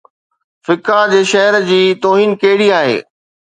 فقه 0.65 0.95
جي 1.11 1.21
شهر 1.33 1.53
جي 1.69 1.79
توهين 2.03 2.31
ڪهڙي 2.43 2.69
آهي؟ 2.83 3.01